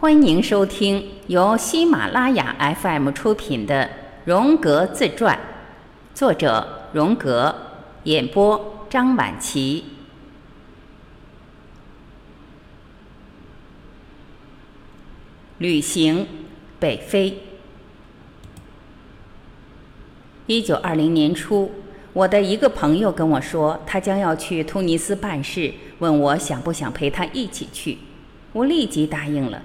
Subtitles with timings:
[0.00, 3.82] 欢迎收听由喜马拉雅 FM 出品的
[4.24, 5.36] 《荣格自传》，
[6.16, 7.52] 作者荣格，
[8.04, 9.82] 演播张晚琪。
[15.58, 16.28] 旅行，
[16.78, 17.36] 北非。
[20.46, 21.72] 一九二零年初，
[22.12, 27.98] 我的一个朋友跟我说，他将要去突尼斯办事，问我想不想陪他一起去。
[28.52, 29.60] 我立即答应了。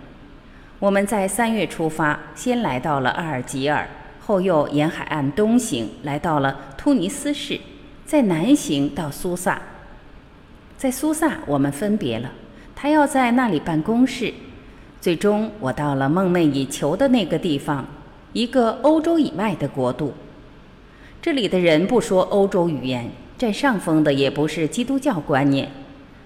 [0.83, 3.87] 我们在三月出发，先来到了阿尔及尔，
[4.19, 7.57] 后又沿海岸东行，来到了突尼斯市，
[8.05, 9.61] 再南行到苏萨。
[10.75, 12.29] 在苏萨，我们分别了。
[12.75, 14.33] 他要在那里办公室。
[14.99, 17.85] 最终，我到了梦寐以求的那个地方，
[18.33, 20.13] 一个欧洲以外的国度。
[21.21, 25.69] 这里的人不说欧洲语言，占上风的也不是基督教观念。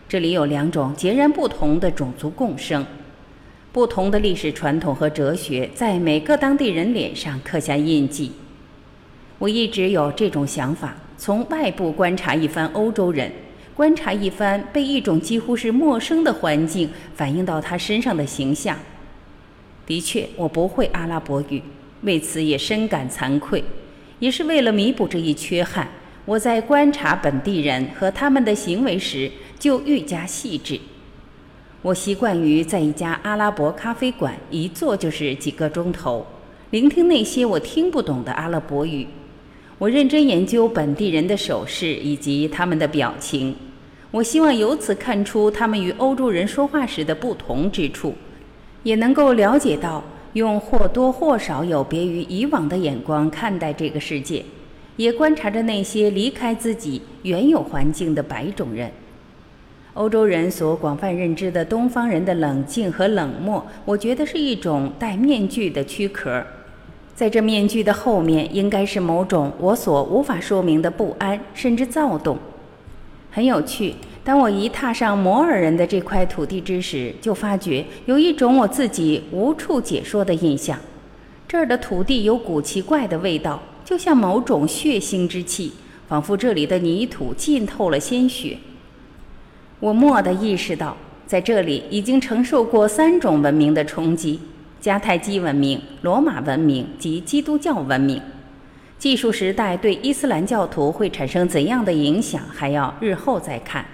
[0.10, 2.84] 这里有两种截然不同的种族共生。
[3.78, 8.32] 不同的历史传统和哲学在每个当地人脸上刻下印记。
[9.38, 13.32] 我一直有这种想法：从外部观察一番欧洲人，
[13.76, 18.76] 观察一番被一种几乎是陌生的环境反映到他身上的形象。
[19.86, 21.62] 的确，我不会阿拉伯语，
[22.02, 23.64] 为此也深感惭愧。
[24.18, 25.88] 也是为了弥补这一缺憾，
[26.26, 30.80] 我在观察本地人和他们的行为时就愈加细致。
[31.88, 36.28] 我习惯于在一家阿拉伯咖啡馆一坐就是几个钟头，
[36.72, 39.08] 聆听那些我听不懂的阿拉伯语。
[39.78, 43.56] 我认真研究本地人的手势以及他们的表情，
[44.12, 48.14] 我希望由此看出他们与欧洲人说话时的不同之处，
[48.84, 54.44] 也能够了解到用或多或少有别于以往的眼光看待这个世界，
[54.98, 58.92] 也观察着那些离开自己原有环境的白种人。
[59.98, 66.46] 欧洲人所广泛认知的东方人的冷静和冷漠，我觉得是一种戴面具的躯壳，
[67.16, 72.38] 在这面具的后面，应该是某种我所无法说明的不安，甚至躁动。
[73.32, 80.78] 很有趣，当我一踏上摩尔人的这块土地之时，就发觉有一种我自己无处解说的印象：
[81.48, 85.72] 这儿的土地有股奇怪的味道，就像某种血腥之气，
[86.08, 88.60] 仿佛这里的泥土浸透了鲜血。
[89.80, 94.40] 我蓦地意识到，在这里已经承受过三种文明的冲击：
[94.82, 98.20] 迦太基文明、罗马文明及基督教文明。
[98.98, 103.86] 技术时代对伊斯兰教徒会产生怎样的影响，还要日后再看。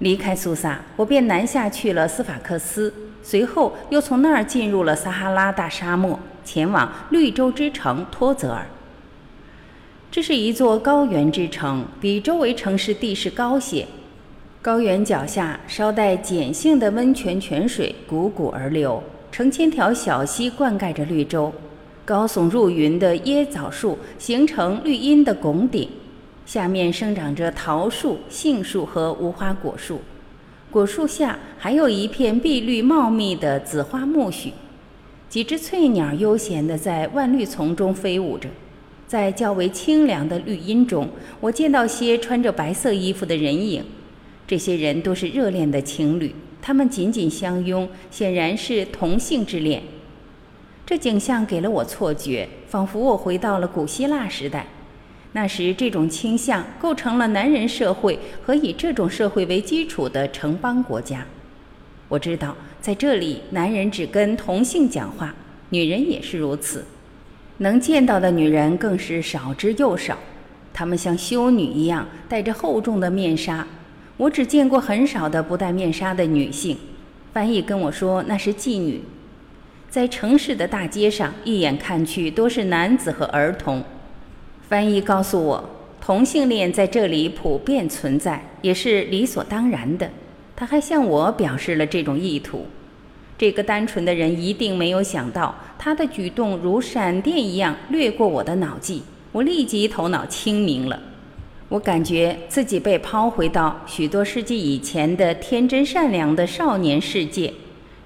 [0.00, 2.92] 离开苏萨，我便南下去了斯法克斯，
[3.22, 8.66] 随后又从那儿进入了撒哈拉大沙漠，前往绿洲之城托泽尔。
[10.10, 13.86] 这是一座高原之城，比周围城市地势高些。
[14.62, 21.50] 高原脚下，稍带碱性的温泉泉水汩汩而流，成千条小溪灌溉着绿洲。
[22.04, 25.88] 高耸入云的椰枣树形成绿荫的拱顶，
[26.44, 30.02] 下面生长着桃树、杏树和无花果树。
[30.70, 34.52] 果树下还有一片碧绿茂密的紫花苜蓿，
[35.30, 38.46] 几只翠鸟悠闲地在万绿丛中飞舞着。
[39.06, 41.08] 在较为清凉的绿荫中，
[41.40, 43.82] 我见到些穿着白色衣服的人影。
[44.50, 49.80] 这些人都是热恋的情侣，他们紧紧相拥，显然是同性之恋。
[50.84, 54.66] 这景象给了我错觉，仿佛我回到了古希腊时代。
[55.34, 61.24] 那时，这种倾向构成了男人社会和以这种社会为基础的城邦国家。
[62.08, 65.32] 我知道，在这里，男人只跟同性讲话，
[65.68, 66.84] 女人也是如此。
[67.58, 70.18] 能见到的女人更是少之又少，
[70.74, 73.64] 她们像修女一样，戴着厚重的面纱。
[74.20, 76.76] 我只见过很少的不戴面纱的女性，
[77.32, 79.00] 翻译跟我说那是妓女。
[79.88, 83.82] 在城市的大街上，一眼看去都是男子和儿童。
[84.68, 85.70] 翻译告诉我，
[86.02, 90.10] 同性恋在这里普遍存在，也是理所当然的。
[90.54, 92.66] 他还向我表示了这种意图。
[93.38, 99.02] 这个单纯的人一定没有想到，他的举动如闪电一样掠过我的脑际。
[99.32, 101.00] 我立即头脑清明了。
[101.70, 107.54] 我感觉自己被抛回到许多世纪以前的天真善良的少年世界，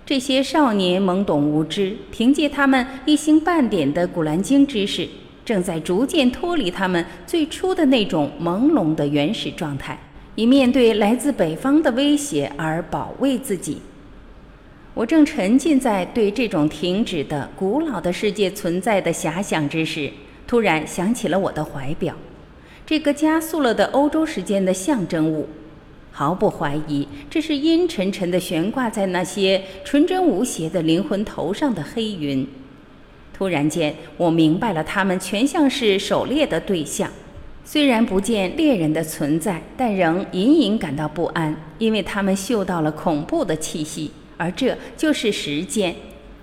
[0.04, 5.08] 这些少年懵懂无知，凭借他们一星半点的古兰经知识，
[5.46, 9.98] 正在逐渐脱离他们最初的那种朦胧的原始状态，
[10.34, 13.78] 以面对来自北方的威胁而保卫自己。
[14.92, 20.10] 我正沉浸在对这种停止的古老的世界存在的遐想之时，
[20.46, 22.14] 突然想起了我的怀表。
[22.86, 25.48] 这个加速了的欧洲时间的象征物，
[26.12, 32.46] 毫不怀疑这是阴沉沉的悬挂在那些纯真无邪的灵魂头上的黑云。
[33.32, 37.10] 突然间，我明白了，他们全像是狩猎的对象。
[37.64, 45.96] 虽然不见猎人的存在，但仍隐隐感到不安，因为他们嗅到了恐怖的气息，而这就是时间。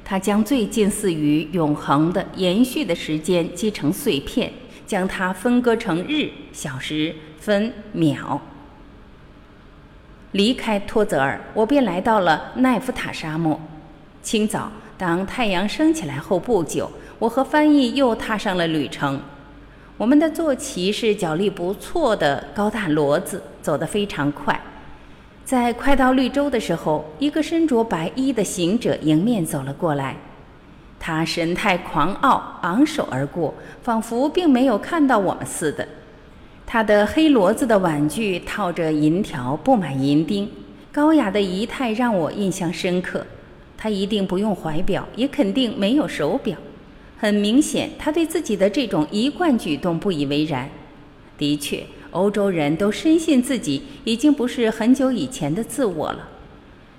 [0.04, 4.52] 它将最近似于永恒的延续的时间击成碎片，
[4.92, 8.42] 将它分割成日、小时、分、秒。
[10.34, 13.58] 离开托泽尔，我便来到了奈夫塔沙漠。
[14.22, 19.22] 清早，当太阳升起来后不久，我和翻译又踏上了旅程。
[19.96, 24.60] 我们的坐骑是脚力不错的高大骡子，走得非常快。
[25.46, 30.18] 在快到绿洲的时候，一个身着白衣的行者迎面走了过来。
[31.04, 33.52] 他神态狂傲，昂首而过，
[33.82, 35.88] 仿佛并没有看到我们似的。
[36.68, 40.48] 他的黑骡子的挽具套着银条，布满银钉，
[40.92, 43.26] 高雅的仪态让我印象深刻。
[43.76, 46.56] 他一定不用怀表，也肯定没有手表。
[47.18, 50.70] 很明显，他对自己的这种一贯举动不以为然。
[51.36, 56.30] 的确，欧洲人都深信自己已经不是很久以前的自我了，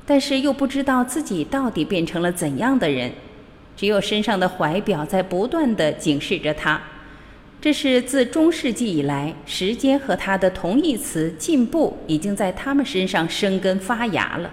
[0.04, 3.12] 但是又不知道自己到底变成了怎样的人。
[3.76, 6.80] 只有身上的怀表在不断地警示着他。
[7.60, 14.50] 这是自中世纪以来，时间和他的同义词“进步”已经在他们身上生根发芽了，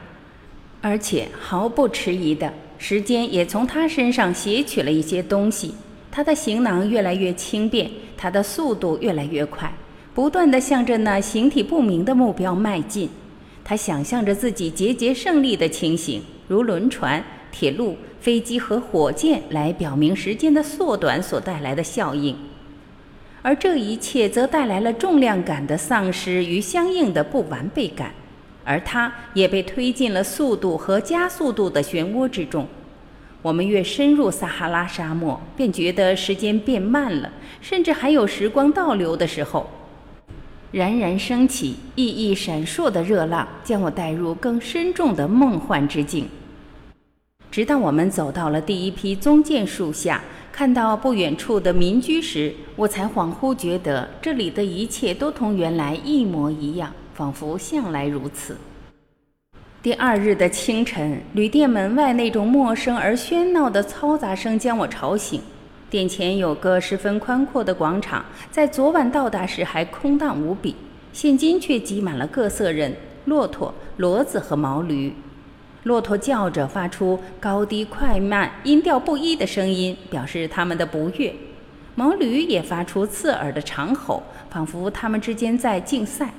[0.81, 2.53] 而且毫不迟疑的。
[2.77, 5.73] 时间也从他身上撷取了一些东西，
[6.11, 9.73] 他的行囊越来越轻便，他的速度越来越快，
[10.13, 13.09] 不断地向着那形体不明的目标迈进。
[13.63, 22.35] 他想象着自己节节胜利的情形，如轮船、铁路、飞机和火箭来表明时间的缩短所带来的效应，
[23.41, 28.13] 而这一切则带来了重量感的丧失与相应的不完备感。
[28.65, 32.67] 而它也被推进了速度和加速度的漩涡之中。
[33.41, 37.31] 我们越深入撒哈拉沙漠，便觉得时间变慢了，
[37.61, 39.67] 甚至还有时光倒流的时候。
[40.71, 46.27] 冉冉升起、熠熠闪烁的热浪，将我带入更深重的梦幻之境。
[47.51, 56.91] 直到我们走到了第一批棕箭树下，看到不远处的民居时，我才恍惚觉得这里的一切都同原来一模一样。
[57.19, 58.55] 仿佛向来如此。
[59.83, 65.41] 第二日的清晨，旅店门外那种陌生而喧闹的嘈杂声将我吵醒。
[65.89, 70.73] 店前有个十分宽阔的广场，在昨晚到达时还空荡无比，
[71.11, 75.13] 现今却挤满了各色人、骆驼、骡子和毛驴。
[75.83, 81.31] 骆驼叫着，发出高低快慢、音调不一的声音，表示他们的不悦；
[81.95, 86.33] 毛驴也发出刺耳的长吼，仿佛他们之间在竞赛。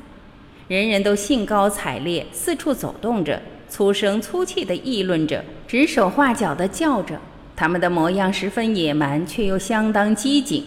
[0.68, 7.18] 人人都兴高采烈，四处走动着，粗声粗气地议论着，指手画脚地叫着。
[7.56, 10.64] 他们的模样十分野蛮，却又相当机警。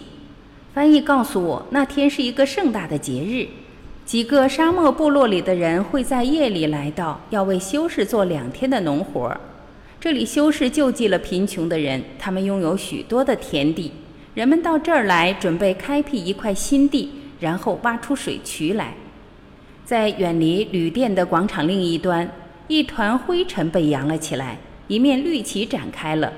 [0.74, 3.48] 翻译告诉我，那天是一个盛大的节日，
[4.04, 9.34] 几个沙漠部落里的人会在夜里来到，要为修士做两天的农活。
[9.98, 13.90] 这里修士救济了贫穷的人，他们拥有许多的田地。
[14.34, 17.10] 人们到这儿来，准备开辟一块新地，
[17.40, 18.94] 然后挖出水渠来。
[19.86, 22.30] 在远离旅店的广场另一端，
[22.68, 26.30] 一团灰尘被扬了起来，一面绿旗展开了，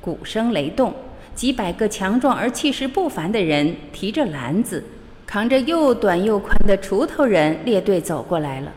[0.00, 0.94] 鼓声雷动，
[1.34, 4.82] 几百个强壮而气势不凡的人提着篮子，
[5.30, 8.72] 扛着又短又宽的锄头人列队走过来了。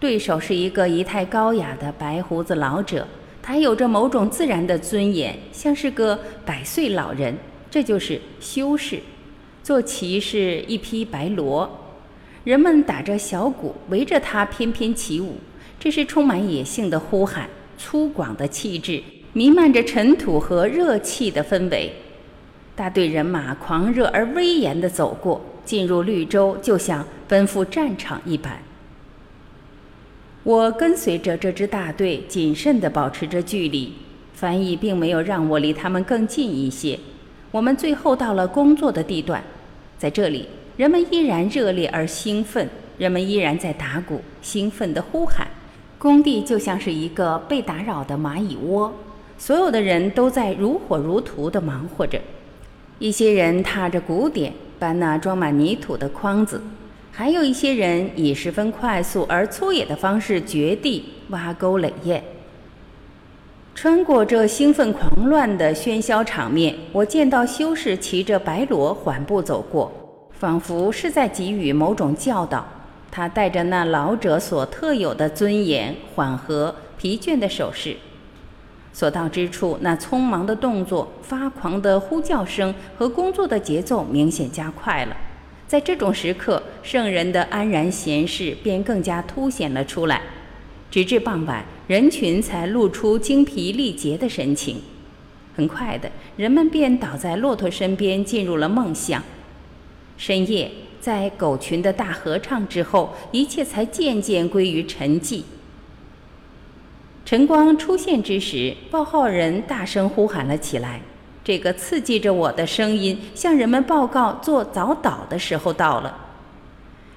[0.00, 3.06] 对手是一个仪态高雅的白胡子老者，
[3.42, 7.36] 他有着某种自然的尊严，像是个百岁老人。
[7.70, 8.98] 这就是修士，
[9.62, 11.68] 坐骑是一匹白骡。
[12.42, 15.36] 人们打着小鼓，围着他翩翩起舞。
[15.78, 17.46] 这是充满野性的呼喊，
[17.76, 19.02] 粗犷的气质，
[19.34, 21.92] 弥漫着尘土和热气的氛围。
[22.74, 25.38] 大队人马狂热而威严地走过，
[25.68, 28.58] 进入绿洲，就像奔赴战场一般。
[30.42, 33.92] 我跟随着这支大队，谨慎地保持着距离。
[34.32, 36.98] 翻译并没有让我离他们更近一些。
[37.50, 39.44] 我们最后到了工作的地段，
[39.98, 40.48] 在这里。
[40.78, 45.46] 人们依然热烈而兴奋，人们依然在打鼓，兴奋地呼喊。
[45.98, 48.90] 工地就像是一个被打扰的蚂蚁窝，
[49.36, 52.18] 所有的人都在如火如荼地忙活着。
[52.98, 56.62] 一些人踏着鼓点搬那装满泥土的筐子，
[57.10, 62.22] 还有一些人以十分快速而粗野的方式掘地、挖沟垒堰。
[63.74, 69.92] 穿过这兴奋狂乱的喧嚣场面，我见到修士骑着白骡缓步走过。
[70.32, 72.64] 仿佛是在给予某种教导，
[73.10, 77.96] 他带着那老者所特有的尊严、缓和、疲倦的手势。
[78.98, 85.16] 所到之处，那匆忙的动作、发狂的呼叫声和工作的节奏明显加快了。
[85.68, 90.20] 在这种时刻，圣人的安然闲适便更加凸显了出来。
[90.90, 94.78] 直至傍晚，人群才露出精疲力竭的神情。
[95.54, 99.22] 很快的，人们便倒在骆驼身边，进入了梦乡。
[100.16, 100.68] 深夜，
[101.00, 105.42] 在狗群的大合唱之后，一切才渐渐归于沉寂。
[107.28, 110.98] 晨光出现之时，报号人大声呼喊了起来。
[111.44, 116.18] 这个刺激着我的声音向人们报告做早祷的时候到了。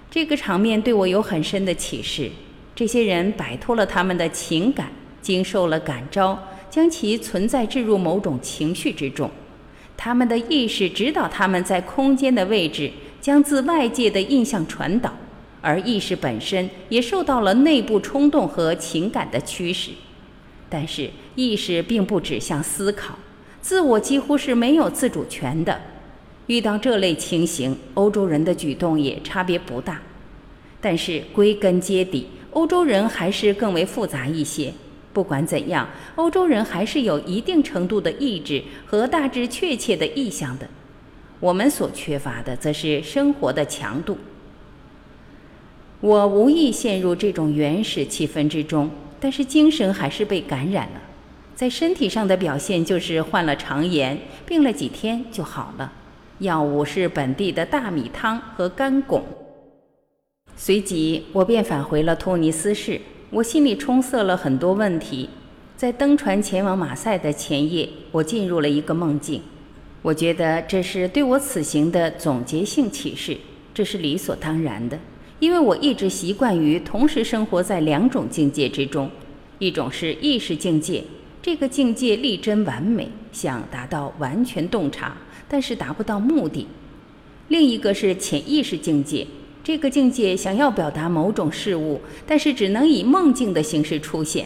[0.09, 2.29] 这个场面对我有很深的启示。
[2.75, 4.89] 这些人摆脱了他们的情感，
[5.21, 6.37] 经受了感召，
[6.69, 9.31] 将其存在置入某种情绪之中。
[9.95, 12.91] 他们的意识指导他们在空间的位置，
[13.21, 15.13] 将自外界的印象传导，
[15.61, 19.91] 而意识本身也受到了内部冲动和情感的驱使。
[20.69, 23.17] 但是意识并不指向思考。
[23.61, 25.79] 自我几乎是没有自主权的。
[26.47, 30.01] 遇到这类情形，欧洲人的举动也差别不大。
[30.81, 34.73] 但是归根结底，欧洲人还是更为复杂一些。
[35.13, 40.67] 不管怎样，欧洲人还是有一定程度的意志和大致确切的意向的。
[41.39, 44.17] 我们所缺乏的，则是生活的强度。
[46.01, 48.89] 我无意陷入这种原始气氛之中，
[49.19, 51.01] 但是精神还是被感染了。
[51.53, 54.17] 在身体上的表现就是患了肠炎，
[54.47, 55.93] 病了几天就好了。
[56.39, 59.21] 药物是本地的大米汤和干汞。
[60.55, 65.29] 随即我便返回了突尼斯市，我心里充塞了很多问题。
[65.77, 69.41] 在登船前往马赛的前夜，我进入了一个梦境。
[70.01, 73.37] 我觉得这是对我此行的总结性启示，
[73.71, 74.97] 这是理所当然的，
[75.41, 79.09] 因为我一直习惯于同时生活在两种境界之中，
[79.57, 81.03] 一种是意识境界。
[81.41, 85.17] 这个境界力争完美，想达到完全洞察，
[85.49, 86.67] 但是达不到目的。
[87.47, 89.25] 另一个是潜意识境界，
[89.63, 94.45] 这个境界想要表达某种事物，但是只能以梦境的形式出现。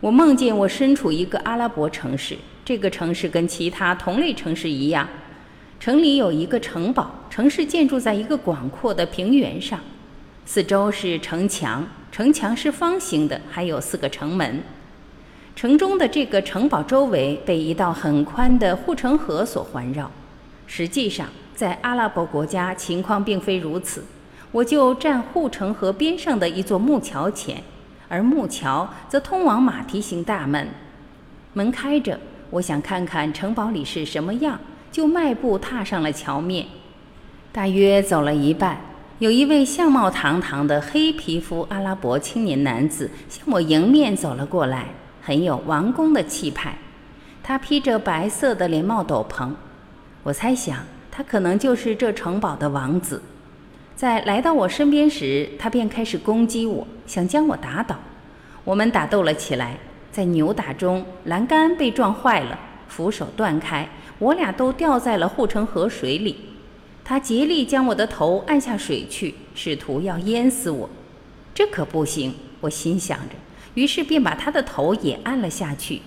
[0.00, 5.06] 我梦见我身处一个阿拉伯城市，这个城市跟其他同类城市一样，
[5.80, 9.78] 城里有一个城堡，城市建筑在一个广阔的平原上，
[10.46, 14.62] 四周是城墙，城墙是方形的，还有四个城门。
[15.54, 20.10] 城中的这个城堡周围被一道很宽的护城河所环绕。
[20.66, 24.04] 实际上，在阿拉伯国家情况并非如此。
[24.50, 27.62] 我就站护城河边上的一座木桥前，
[28.08, 30.68] 而木桥则通往马蹄形大门。
[31.52, 32.18] 门开着，
[32.50, 34.58] 我想看看城堡里是什么样，
[34.94, 36.66] 就迈步踏上了桥面。
[37.50, 38.80] 大约走了一半，
[39.18, 44.86] 有一位相貌堂堂的黑皮肤阿拉伯青年男子向我迎面走了过来。
[45.20, 46.78] 很有王宫的气派，
[47.42, 49.50] 他披着白色的连帽斗篷，
[50.22, 50.78] 我猜想
[51.10, 53.20] 他可能就是这城堡的王子。
[53.96, 57.96] 在来到我身边时，他便开始攻击我，想将我打倒。
[58.62, 59.76] 我们打斗了起来，
[60.12, 66.36] 在扭打中，栏杆被撞坏了，扶手断开，我俩都掉在了护城河水里。
[67.04, 70.88] 他竭力将我的头按下水去，试图要淹死我。
[71.54, 73.34] 这可不行，我心想着。
[73.74, 76.00] 于是便把他的头也按了下去。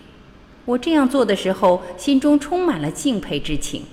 [0.65, 3.83] 我这样做的时候，心中充满了敬佩之情，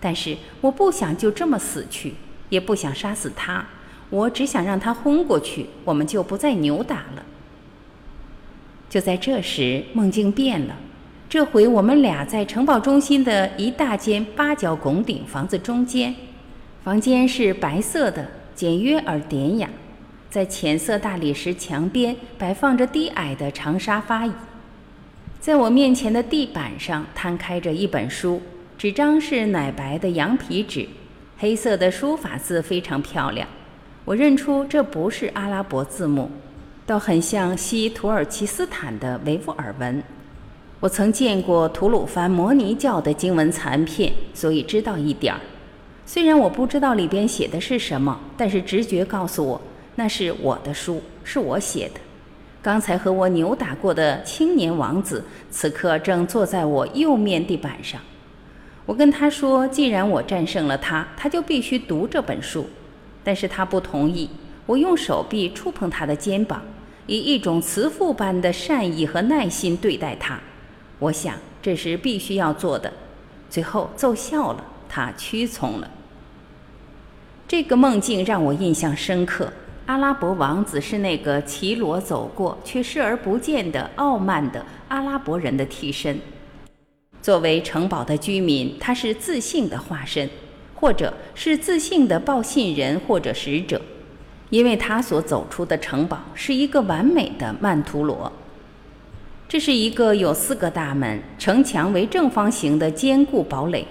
[0.00, 2.14] 但是我不想就这么死去，
[2.48, 3.66] 也不想杀死他，
[4.10, 7.24] 我只想让他昏过去，我们就不再扭打了。
[8.88, 10.76] 就在这时，梦境变了，
[11.28, 16.14] 这回我们俩在城堡中心的一大间八角拱顶房子中间，
[16.84, 19.68] 房间是白色的，简约而典雅。
[20.30, 24.30] 在浅色大理石墙边摆放着低矮的长沙发椅，
[25.40, 28.40] 在我面前的地板上摊开着一本书，
[28.78, 30.86] 纸张是奶白的羊皮纸，
[31.38, 33.48] 黑色的书法字非常漂亮。
[34.04, 36.30] 我认出这不是阿拉伯字母，
[36.86, 40.00] 倒很像西土耳其斯坦的维吾尔文。
[40.78, 45.40] 我曾见过吐鲁番摩尼教的经文残片，所以知道一点儿。
[46.04, 49.60] 虽然我不知道里边写的是什么，但是直觉告诉我。
[49.94, 52.00] 那是我的书，是我写的。
[52.60, 57.98] 刚才和我扭打过的青年王子，此刻正坐在我右面地板上。
[58.84, 62.66] 我跟他说，既然我战胜了他，他就必须读这本书。
[63.24, 64.28] 但是他不同意。
[64.66, 66.60] 我用手臂触碰他的肩膀，
[67.06, 70.38] 以一种慈父般的善意和耐心对待他。
[70.98, 72.92] 我想这是必须要做的。
[73.48, 75.90] 最后奏效了，他屈从了。
[77.48, 79.52] 这个梦境让我印象深刻。
[79.86, 86.18] 阿拉伯王子是那个骑骡走过却视而不见的傲慢的阿拉伯人的替身。
[87.22, 90.28] 作为城堡的居民，他是自信的化身，
[90.74, 93.80] 或者是自信的报信人或者使者，
[94.50, 98.32] 因为他所走出的城堡是一个完美的曼陀罗。
[99.48, 103.86] 这是一个有四个大门、城墙为正方形的坚固堡垒。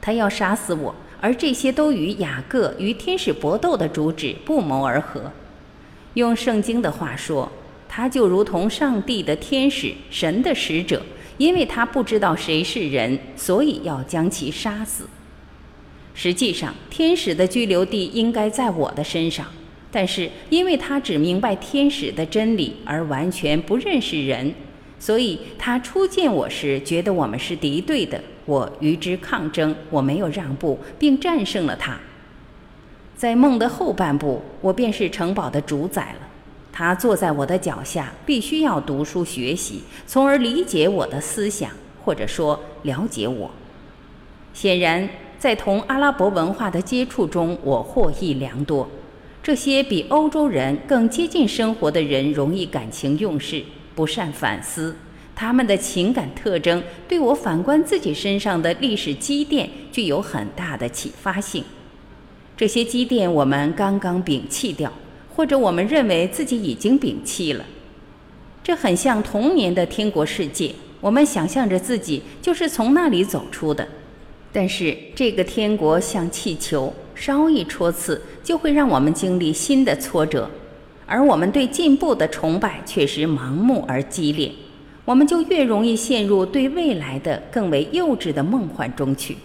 [0.00, 5.30] 他要杀死我，而这些都与雅各与天使搏斗的主旨不谋而合。
[6.14, 7.50] 用圣经的话说，
[7.88, 11.02] 他就如同上帝的天使、神的使者，
[11.38, 15.08] 因为他不知道谁是人，所以要将其杀死。
[16.14, 19.46] 实际上，天使的居留地应该在我的身上，
[19.90, 24.54] 但是因为他只明白天使的真理，而完全不认识人。
[25.00, 28.20] 所以他初见我时，觉得我们是敌对的。
[28.44, 31.98] 我与之抗争，我没有让步，并战胜了他。
[33.16, 36.28] 在梦的后半部，我便是城堡的主宰了。
[36.72, 41.70] 他坐在我的脚下，必须要读书学习，从而理解我的思想，
[42.04, 43.50] 或者说了解我。
[44.52, 48.88] 显然，在同阿拉伯文化的接触中，我获益良多。
[49.42, 53.62] 这些比欧洲人更接近生活的人，容易感情用事。
[53.94, 54.96] 不善反思，
[55.34, 61.64] 他们的情感特征对我反观自己身上的历史积淀具有很大的启发性。
[62.56, 64.92] 这些积淀我们刚刚摒弃掉，
[65.34, 67.64] 或者我们认为自己已经摒弃了。
[68.62, 73.88] 这很像童年的天国世界，我们想象着自己就是从那里走出的。
[74.52, 80.50] 但是这个天国像气球，稍一戳刺就会让我们经历新的挫折。
[81.10, 84.52] 而我们对进步的崇拜确实盲目而激烈，
[85.04, 89.36] 我们就越容易陷入对未来的更为幼稚的梦幻中去。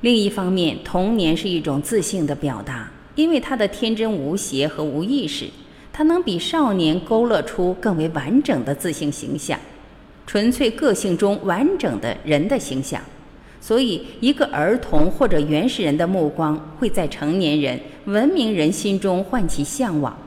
[0.00, 5.46] 另一方面，童年是一种自信的表达，因为他的天真无邪和无意识，
[5.92, 9.56] 他能比少年勾勒出更为完整的自信形象，
[10.26, 13.00] 纯粹个性中完整的人的形象。
[13.60, 20.18] 所以，一个儿童或者原始人的目光会在成年人、文明人心中唤起向往。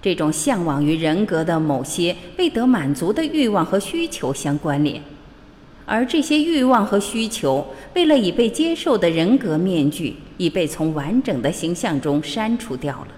[0.00, 5.02] 这种向往与人格的某些未得满足的欲望和需求相关联，
[5.84, 13.08] 而这些欲望和需求，为了已被接受的人格面具，已被从完整的形象中删除掉了。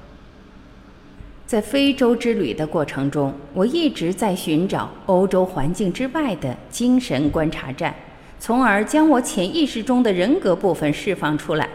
[1.46, 7.94] 在非洲之旅的过程中，我一直在寻找欧洲环境之外的精神观察站，
[8.38, 11.68] 从而将我潜意识中的人格部分释放出来。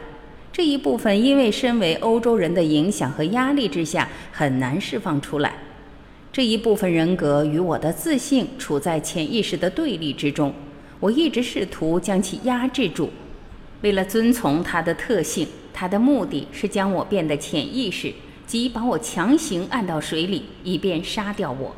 [0.55, 5.53] 这一部分因为身为欧洲人的影响和压力之下很难释放出来，
[6.31, 10.53] 这一部分人格与我的自信处在潜意识的对立之中，
[11.01, 13.09] 我一直试图将其压制住，
[13.81, 18.13] 为了遵从它的特性，它的目的是将我变得潜意识，
[18.47, 21.75] 即把我强行按到水里，以便杀掉我。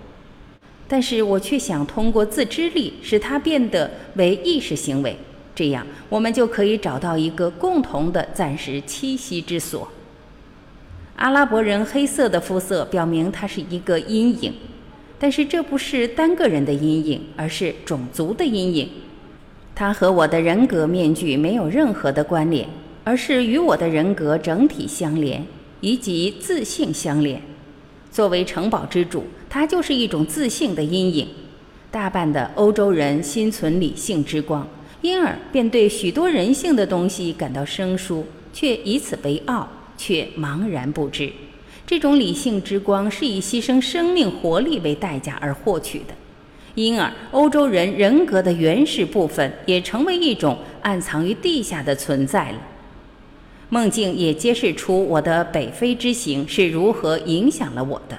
[0.87, 5.17] 但是我却想通过自知力使它变得为意识行为。
[5.57, 9.87] 这样，我们就可以找到一个共同的暂时栖息之所。
[11.15, 14.53] 阿拉伯人黑色的肤色表明他是一个阴影，
[15.17, 18.87] 但是这不是单个人的阴影，而是种族的阴影。
[19.73, 22.69] 它和我的人格面具没有任何的关联，
[23.03, 25.43] 而是与我的人格整体相连，
[25.81, 27.41] 以及自信相连。
[28.11, 31.27] 作为城堡之主，它就是一种自信的阴影。
[31.89, 34.67] 大半的欧洲人心存理性之光。
[35.07, 39.65] 因而便对许多人性的东西感到生疏，却以此为傲，
[39.97, 41.31] 却茫然不知。
[41.85, 46.13] 这种理性之光是以牺牲生命活力为代价而获取的，
[46.75, 52.57] 因而欧洲人人格的原始部分也成为一种暗藏于地下的存在了。
[53.69, 58.17] 梦境也揭示出我的北非之行是如何影响了我的。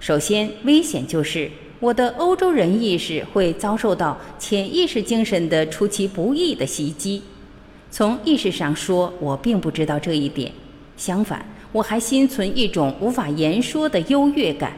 [0.00, 1.50] 首先，危险就是。
[1.80, 7.22] 我的欧洲人意识会遭受到潜意识精神的出其不意的袭击。
[7.90, 10.50] 从意识上说，我并不知道这一点。
[10.96, 14.72] 相反，我还心存一种无法言说的优越感，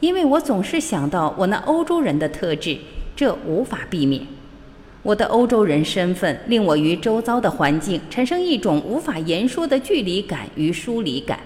[0.00, 2.78] 因为我总是想到我那欧洲人的特质，
[3.14, 4.22] 这无法避免。
[5.02, 11.38] 我的欧洲人身份令我与周遭的环境产生一种无法言说的距离感与疏离感。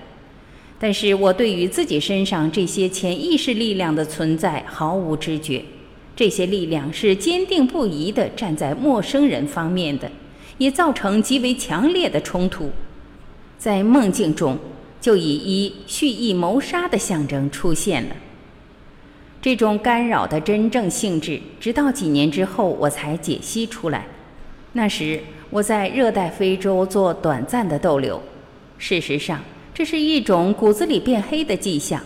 [0.83, 5.63] 但是我对于自己身上这些潜意识力量的存在毫无知觉，
[6.17, 10.11] 这些力量是坚定不移地站在陌生人方面的，
[10.57, 12.71] 也造成极为强烈的冲突。
[13.59, 14.57] 在梦境中，
[15.03, 18.17] 就以一蓄意谋杀的象征出现了。
[19.43, 24.07] 这种干扰的真正性质，直到几年之后我才解析出来。
[24.73, 28.23] 那时我在热带非洲做短暂的逗留，
[28.79, 29.39] 事实上。
[29.81, 31.99] 这是一种骨子里变黑的迹象。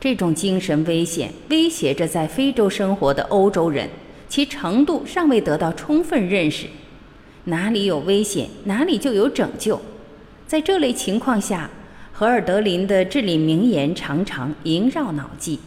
[0.00, 3.88] 这种精神危险威胁着在非洲生活的欧洲人，
[4.28, 6.66] 其程度尚未得到充分认识。
[7.44, 9.80] 哪里有危险，哪里就有拯救。
[10.48, 11.70] 在这类情况下，
[12.12, 15.60] 荷尔德林的至理名言常常萦绕脑际。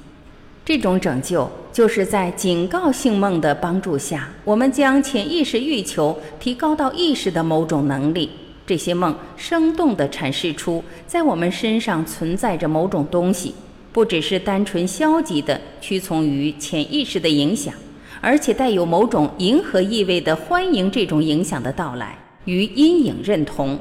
[0.65, 8.29] 这种拯救，就是在警告性梦的帮助下，我们将潜意识欲求提高到意识的某种能力。
[8.67, 13.55] 这些梦生动地阐释出，在我们身上存在着某种东西，
[13.93, 17.73] 不只是单纯消极的屈从于潜意识的影响，
[18.19, 23.79] 而且带有某种迎合意味的欢迎这种影响的到来，与阴影认同。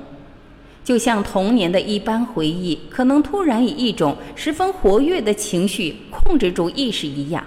[0.84, 7.42] 就像童年的一般回忆，可能突然以一种十分活跃的情绪控制住意识一样，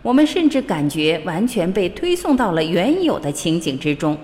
[0.00, 4.16] 我们甚至感觉完全被推送到了原有的情景之中。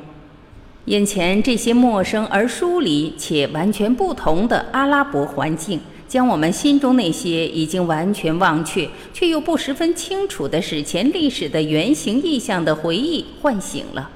[0.87, 14.09] 眼前这些陌生而疏离且完全不同的阿拉伯环境，将我们心中那些已经完全忘却却又不十分清楚的史前历史的原型意象的回忆唤醒了。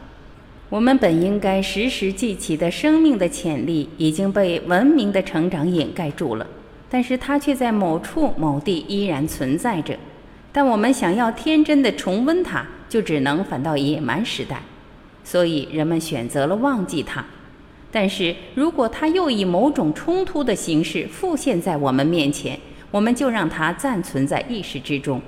[0.69, 6.47] 我们本应该时时记起的生命的潜力已经被文明的成长掩盖住了，
[6.89, 9.99] 但是它却在某处某地依然存在着。
[10.53, 14.63] 但我们想要天真的重温它，就只能返到野蛮时代，
[15.31, 17.25] 所以人们选择了忘记它。
[17.93, 22.59] 但是如果它又以某种冲突的形式复现在我们面前，
[22.91, 25.23] 我们就让它暂存在意识之中。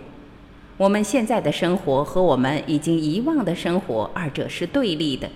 [0.77, 5.31] 我们现在的生活和我们已经遗忘的生活，二者是对立的。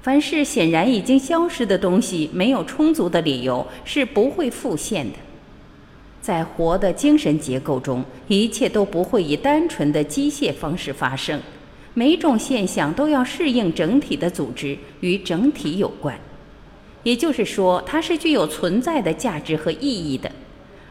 [0.00, 5.18] 凡是显然已经消失的东西，没有充足的理由是不会复现的。
[6.20, 11.40] 在活的精神结构中，一切都不会以单纯的机械方式发生。
[11.94, 16.18] 每种现象都要适应整体的组织，与整体有关。
[17.02, 20.30] 也就是说，它是具有存在的价值和意义的。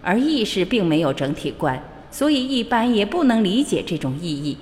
[0.02, 1.82] 而意识并没有整体观。
[2.12, 4.58] 所以，一般也不能理解这种意义。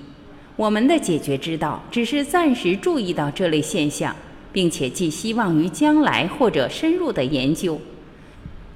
[0.56, 4.14] 我们的解决之道，只是暂时注意到这类现象，
[4.52, 7.78] 并且寄希望于将来或者深入的研究，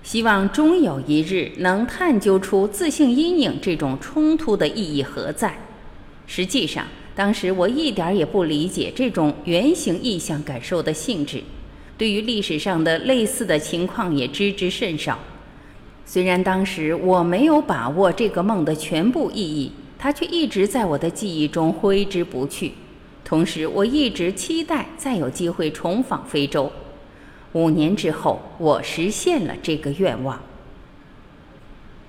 [0.03, 5.57] 希望终有一日能探究出自性阴影这种冲突的意义何在。
[6.27, 6.85] 实际上，
[7.17, 11.43] 当时我一点也不理解这种原型意象感受的性质，
[11.97, 15.19] 对于历史上的类似的情况也知之甚少。
[16.05, 22.73] 虽然当时我没有把握这个梦的全部意义，它却一直在我的记忆中挥之不去。
[23.25, 26.71] 同时，我一直期待再有机会重访非洲。
[27.53, 30.39] 五年之后，我实现了这个愿望。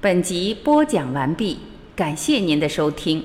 [0.01, 1.57] 本集播讲完毕，
[1.95, 3.23] 感谢您的收听。